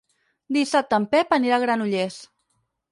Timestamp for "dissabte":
0.57-0.99